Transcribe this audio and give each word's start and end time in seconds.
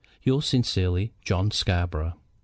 "Yours 0.23 0.47
sincerely, 0.47 1.13
JOHN 1.23 1.51
SCARBOROUGH." 1.51 2.15